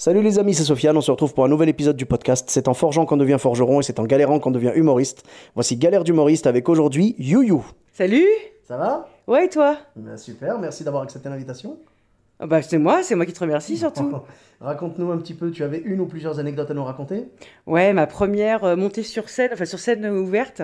Salut 0.00 0.22
les 0.22 0.38
amis, 0.38 0.54
c'est 0.54 0.64
Sofiane, 0.64 0.96
on 0.96 1.02
se 1.02 1.10
retrouve 1.10 1.34
pour 1.34 1.44
un 1.44 1.48
nouvel 1.48 1.68
épisode 1.68 1.94
du 1.94 2.06
podcast. 2.06 2.48
C'est 2.48 2.68
en 2.68 2.72
forgeant 2.72 3.04
qu'on 3.04 3.18
devient 3.18 3.36
forgeron 3.38 3.80
et 3.80 3.82
c'est 3.82 4.00
en 4.00 4.04
galérant 4.04 4.40
qu'on 4.40 4.50
devient 4.50 4.72
humoriste. 4.74 5.24
Voici 5.54 5.76
Galère 5.76 6.04
d'humoriste 6.04 6.46
avec 6.46 6.70
aujourd'hui 6.70 7.14
You 7.18 7.62
Salut 7.92 8.24
Ça 8.66 8.78
va? 8.78 9.10
Ouais, 9.26 9.44
et 9.44 9.48
toi? 9.50 9.76
Ben, 9.96 10.16
Super, 10.16 10.58
merci 10.58 10.84
d'avoir 10.84 11.02
accepté 11.02 11.28
l'invitation. 11.28 11.76
Ah 12.38 12.46
Bah 12.46 12.62
c'est 12.62 12.78
moi, 12.78 13.02
c'est 13.02 13.14
moi 13.14 13.26
qui 13.26 13.34
te 13.34 13.40
remercie 13.40 13.76
surtout. 13.76 14.10
Raconte-nous 14.62 15.10
un 15.12 15.18
petit 15.18 15.34
peu, 15.34 15.50
tu 15.50 15.64
avais 15.64 15.82
une 15.84 16.00
ou 16.00 16.06
plusieurs 16.06 16.38
anecdotes 16.38 16.70
à 16.70 16.72
nous 16.72 16.84
raconter? 16.84 17.28
Ouais, 17.66 17.92
ma 17.92 18.06
première 18.06 18.64
euh, 18.64 18.76
montée 18.76 19.02
sur 19.02 19.28
scène, 19.28 19.50
enfin 19.52 19.66
sur 19.66 19.80
scène 19.80 20.06
euh, 20.06 20.18
ouverte, 20.18 20.62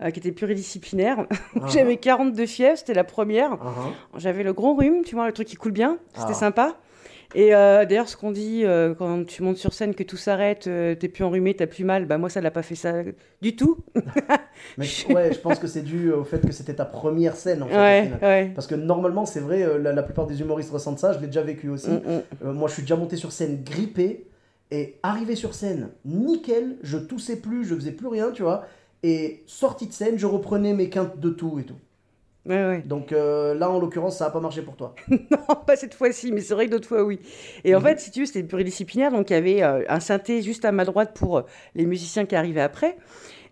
euh, 0.00 0.10
qui 0.10 0.20
était 0.20 0.30
pluridisciplinaire. 0.30 1.26
J'avais 1.66 1.96
42 1.96 2.46
fièvres, 2.46 2.78
c'était 2.78 2.94
la 2.94 3.02
première. 3.02 3.54
Uh-huh. 3.54 4.18
J'avais 4.18 4.44
le 4.44 4.52
gros 4.52 4.76
rhume, 4.76 5.02
tu 5.04 5.16
vois, 5.16 5.26
le 5.26 5.32
truc 5.32 5.48
qui 5.48 5.56
coule 5.56 5.72
bien, 5.72 5.98
c'était 6.14 6.30
Ah. 6.30 6.34
sympa. 6.34 6.76
Et 7.34 7.54
euh, 7.54 7.84
d'ailleurs, 7.84 8.08
ce 8.08 8.16
qu'on 8.16 8.30
dit 8.30 8.62
euh, 8.64 8.94
quand 8.94 9.26
tu 9.26 9.42
montes 9.42 9.56
sur 9.56 9.72
scène, 9.72 9.94
que 9.94 10.02
tout 10.02 10.16
s'arrête, 10.16 10.66
euh, 10.66 10.94
t'es 10.94 11.08
plus 11.08 11.24
enrhumé, 11.24 11.54
t'as 11.54 11.66
plus 11.66 11.84
mal, 11.84 12.06
bah 12.06 12.18
moi 12.18 12.28
ça 12.28 12.40
l'a 12.40 12.50
pas 12.50 12.62
fait 12.62 12.74
ça 12.74 13.02
du 13.42 13.56
tout. 13.56 13.78
Mais 14.78 14.86
ouais, 15.10 15.32
je 15.32 15.38
pense 15.40 15.58
que 15.58 15.66
c'est 15.66 15.82
dû 15.82 16.12
au 16.12 16.24
fait 16.24 16.40
que 16.40 16.52
c'était 16.52 16.74
ta 16.74 16.84
première 16.84 17.36
scène 17.36 17.62
en 17.62 17.66
fait. 17.66 17.76
ouais, 17.76 18.10
ouais. 18.22 18.52
Parce 18.54 18.66
que 18.66 18.74
normalement, 18.74 19.26
c'est 19.26 19.40
vrai, 19.40 19.66
la, 19.78 19.92
la 19.92 20.02
plupart 20.02 20.26
des 20.26 20.40
humoristes 20.40 20.70
ressentent 20.70 20.98
ça, 20.98 21.12
je 21.12 21.18
l'ai 21.18 21.26
déjà 21.26 21.42
vécu 21.42 21.68
aussi. 21.68 21.90
Mm, 21.90 22.22
mm. 22.44 22.52
Moi, 22.52 22.68
je 22.68 22.74
suis 22.74 22.82
déjà 22.82 22.96
monté 22.96 23.16
sur 23.16 23.32
scène 23.32 23.62
grippé 23.62 24.26
et 24.70 24.98
arrivé 25.02 25.36
sur 25.36 25.54
scène, 25.54 25.90
nickel, 26.04 26.76
je 26.82 26.98
toussais 26.98 27.36
plus, 27.36 27.64
je 27.64 27.74
faisais 27.74 27.92
plus 27.92 28.08
rien, 28.08 28.30
tu 28.32 28.42
vois. 28.42 28.66
Et 29.02 29.44
sorti 29.46 29.86
de 29.86 29.92
scène, 29.92 30.18
je 30.18 30.26
reprenais 30.26 30.72
mes 30.72 30.88
quintes 30.88 31.20
de 31.20 31.30
tout 31.30 31.58
et 31.60 31.64
tout. 31.64 31.76
Ouais, 32.46 32.64
ouais. 32.66 32.82
Donc 32.86 33.12
euh, 33.12 33.54
là, 33.54 33.68
en 33.70 33.78
l'occurrence, 33.80 34.18
ça 34.18 34.26
n'a 34.26 34.30
pas 34.30 34.40
marché 34.40 34.62
pour 34.62 34.76
toi. 34.76 34.94
Non, 35.08 35.56
pas 35.66 35.76
cette 35.76 35.94
fois-ci, 35.94 36.30
mais 36.32 36.40
c'est 36.40 36.54
vrai 36.54 36.66
que 36.66 36.70
d'autres 36.70 36.88
fois, 36.88 37.02
oui. 37.04 37.18
Et 37.64 37.74
en 37.74 37.80
fait, 37.80 37.98
si 38.00 38.10
tu 38.10 38.20
veux, 38.20 38.26
c'était 38.26 38.42
pluridisciplinaire, 38.44 39.10
donc 39.10 39.30
il 39.30 39.32
y 39.32 39.36
avait 39.36 39.62
euh, 39.62 39.82
un 39.88 40.00
synthé 40.00 40.42
juste 40.42 40.64
à 40.64 40.72
ma 40.72 40.84
droite 40.84 41.12
pour 41.14 41.38
euh, 41.38 41.42
les 41.74 41.86
musiciens 41.86 42.24
qui 42.26 42.36
arrivaient 42.36 42.60
après. 42.60 42.96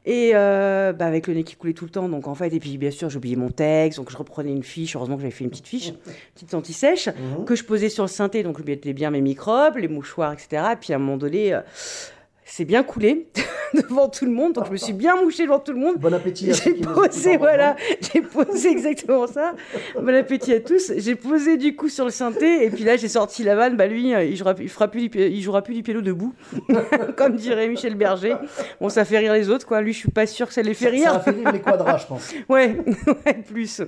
Et 0.07 0.33
euh, 0.35 0.93
bah, 0.93 1.07
avec 1.07 1.27
le 1.29 1.33
nez 1.35 1.45
qui 1.45 1.57
coulait 1.57 1.73
tout 1.73 1.87
le 1.87 1.91
temps, 1.91 2.11
donc 2.11 2.29
en 2.29 2.35
fait, 2.35 2.53
et 2.53 2.61
puis 2.61 2.77
bien 2.77 2.91
sûr, 2.91 3.09
j'oubliais 3.09 3.37
mon 3.37 3.49
texte, 3.49 3.99
donc 3.99 4.11
je 4.11 4.17
reprenais 4.19 4.53
une 4.53 4.63
fiche, 4.63 4.95
heureusement 4.97 5.17
que 5.17 5.23
j'avais 5.23 5.31
fait 5.33 5.45
une 5.45 5.51
petite 5.51 5.67
fiche, 5.67 5.93
petite 6.35 6.53
anti-sèche, 6.53 7.09
Mhm. 7.09 7.47
que 7.47 7.55
je 7.57 7.65
posais 7.65 7.89
sur 7.89 8.05
le 8.05 8.09
synthé, 8.09 8.43
donc 8.43 8.59
je 8.59 8.65
mettais 8.65 8.93
bien 8.93 9.11
mes 9.11 9.23
microbes, 9.23 9.79
les 9.79 9.89
mouchoirs, 9.89 10.35
etc. 10.35 10.63
Et 10.75 10.77
puis 10.77 10.93
à 10.93 10.97
un 10.97 10.99
moment 10.99 11.17
donné, 11.17 11.59
c'est 12.45 12.65
bien 12.65 12.83
coulé 12.83 13.27
devant 13.75 14.09
tout 14.09 14.25
le 14.25 14.31
monde, 14.31 14.53
donc 14.53 14.67
je 14.67 14.71
me 14.73 14.77
suis 14.77 14.93
bien 14.93 15.17
mouchée 15.21 15.45
devant 15.45 15.59
tout 15.59 15.73
le 15.73 15.79
monde. 15.81 15.97
Bon 15.99 16.13
appétit 16.15 16.51
à 16.51 16.55
J'ai 16.55 16.75
posé, 16.75 17.37
voilà, 17.37 17.75
j'ai 18.13 18.21
posé 18.21 18.69
exactement 18.71 19.27
ça. 19.27 19.55
Bon 20.01 20.15
appétit 20.15 20.53
à 20.53 20.61
tous. 20.61 20.93
J'ai 20.97 21.15
posé 21.17 21.57
du 21.57 21.75
coup 21.75 21.89
sur 21.89 22.05
le 22.05 22.11
synthé, 22.11 22.65
et 22.65 22.71
puis 22.71 22.85
là 22.85 22.97
j'ai 22.97 23.09
sorti 23.09 23.43
la 23.43 23.55
vanne. 23.57 23.77
Bah 23.77 23.87
lui, 23.87 24.11
il 24.13 24.37
jouera, 24.37 24.55
il 24.61 24.69
fera 24.69 24.89
plus, 24.89 25.11
il 25.15 25.41
jouera 25.43 25.63
plus 25.63 25.75
du 25.75 25.83
piano 25.83 26.01
debout, 26.03 26.35
comme 27.17 27.35
dirait 27.37 27.67
Michel 27.69 27.95
Berger. 27.97 28.37
Bon, 28.81 28.89
ça 28.89 29.05
fait 29.05 29.19
rire 29.19 29.33
les 29.33 29.49
autres, 29.51 29.67
quoi. 29.67 29.81
Lui, 29.81 29.93
je 29.93 29.99
suis 29.99 30.11
pas 30.11 30.27
sûre 30.27 30.47
que 30.47 30.55
ça 30.55 30.63
les 30.63 30.75
fait 30.75 30.85
Ça, 30.85 30.91
ça 31.05 31.09
a 31.09 31.13
rire. 31.15 31.23
fait 31.25 31.31
rire 31.33 31.53
les 31.53 31.61
quadras, 31.61 31.99
je 31.99 32.07
pense. 32.07 32.33
Ouais, 32.49 32.77
ouais, 33.27 33.43
plus. 33.47 33.81
Les 33.81 33.87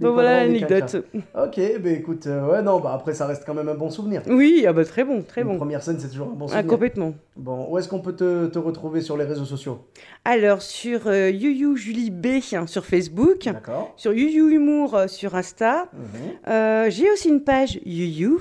Donc 0.00 0.14
voilà 0.14 0.44
l'anecdote. 0.44 1.04
Ok, 1.34 1.56
ben 1.80 1.94
écoute, 1.96 2.26
euh, 2.26 2.46
ouais, 2.52 2.62
non, 2.62 2.78
bah 2.80 2.92
après, 2.94 3.14
ça 3.14 3.26
reste 3.26 3.44
quand 3.46 3.54
même 3.54 3.68
un 3.68 3.74
bon 3.74 3.90
souvenir. 3.90 4.22
Oui, 4.28 4.64
ah 4.68 4.72
bah 4.72 4.84
très 4.84 5.04
bon, 5.04 5.22
très 5.22 5.40
Une 5.40 5.48
bon. 5.48 5.56
première 5.56 5.82
scène, 5.82 5.98
c'est 5.98 6.08
toujours 6.08 6.28
un 6.28 6.34
bon 6.34 6.46
Ah, 6.46 6.50
souvenir. 6.50 6.66
complètement. 6.66 7.14
Bon, 7.36 7.66
où 7.70 7.78
est-ce 7.78 7.88
qu'on 7.88 8.00
peut 8.00 8.14
te, 8.14 8.46
te 8.46 8.58
retrouver 8.58 9.00
sur 9.00 9.16
les 9.16 9.24
réseaux 9.24 9.44
sociaux? 9.44 9.86
Alors 10.24 10.62
sur 10.62 11.06
euh, 11.06 11.30
YouYou 11.30 11.76
Julie 11.76 12.10
B 12.10 12.26
hein, 12.54 12.66
sur 12.66 12.84
Facebook, 12.84 13.48
sur 13.96 14.12
YouYou 14.12 14.48
Humour 14.48 14.94
euh, 14.94 15.06
sur 15.08 15.34
Insta. 15.34 15.88
Mhm. 15.92 16.02
Euh, 16.48 16.90
j'ai 16.90 17.10
aussi 17.10 17.28
une 17.28 17.42
page 17.44 17.80
YouYou. 17.84 18.40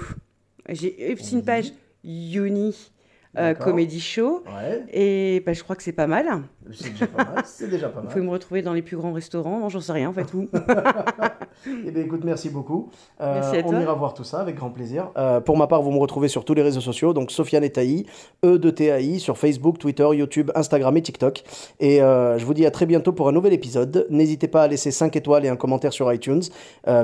J'ai 0.69 1.16
aussi 1.19 1.35
une 1.35 1.44
page 1.44 1.74
Uni 2.03 2.91
euh. 3.38 3.53
Comedy 3.53 4.00
Show. 4.00 4.44
Ouais, 4.46 4.84
Et 4.91 5.41
bah, 5.46 5.53
je 5.53 5.63
crois 5.63 5.75
que 5.75 5.84
c'est 5.84 5.91
pas 5.94 6.08
mal. 6.08 6.28
c'est 6.72 6.91
déjà 6.91 7.08
pas 7.08 7.23
mal. 7.25 7.44
C'est 7.46 7.69
déjà 7.69 7.90
pas 7.90 8.02
Vous 8.02 8.08
pouvez 8.08 8.19
mal. 8.22 8.28
me 8.28 8.31
retrouver 8.31 8.62
dans 8.62 8.73
les 8.73 8.81
plus 8.81 8.97
grands 8.97 9.13
restaurants. 9.13 9.69
J'en 9.69 9.79
sais 9.79 9.91
rien 9.94 10.09
en 10.09 10.13
fait. 10.13 10.34
Où 10.34 10.50
Eh 11.68 11.92
bien, 11.92 12.04
écoute, 12.04 12.22
merci 12.24 12.50
beaucoup. 12.50 12.90
Euh, 13.20 13.36
Merci 13.36 13.58
à 13.58 13.68
on 13.68 13.80
ira 13.80 13.94
voir 13.94 14.14
tout 14.14 14.24
ça 14.24 14.40
avec 14.40 14.56
grand 14.56 14.72
plaisir. 14.72 15.12
Euh, 15.18 15.40
pour 15.40 15.58
ma 15.58 15.68
part, 15.68 15.82
vous 15.82 15.92
me 15.92 16.00
retrouvez 16.00 16.28
sur 16.28 16.46
tous 16.46 16.54
les 16.54 16.62
réseaux 16.62 16.82
sociaux, 16.82 17.14
donc 17.14 17.32
Sofiane 17.32 17.64
et 17.64 17.70
Taï, 17.70 18.06
E 18.44 18.58
de 18.58 18.70
TAI, 18.70 19.20
sur 19.20 19.38
Facebook, 19.38 19.78
Twitter, 19.78 20.08
YouTube, 20.14 20.52
Instagram 20.56 20.96
et 20.98 21.02
TikTok. 21.02 21.44
Et 21.80 22.02
euh, 22.02 22.38
je 22.38 22.46
vous 22.46 22.54
dis 22.54 22.66
à 22.66 22.72
très 22.72 22.86
bientôt 22.86 23.14
pour 23.14 23.28
un 23.28 23.32
nouvel 23.32 23.54
épisode. 23.54 24.08
N'hésitez 24.10 24.48
pas 24.48 24.64
à 24.64 24.68
laisser 24.68 24.92
5 24.92 25.16
étoiles 25.16 25.46
et 25.46 25.50
un 25.50 25.56
commentaire 25.56 25.94
sur 25.94 26.12
iTunes. 26.12 26.42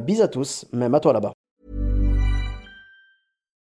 Bis 0.04 0.22
à 0.22 0.28
tous, 0.28 0.66
même 0.74 0.96
à 0.96 1.00
toi 1.00 1.14
là-bas. 1.14 1.47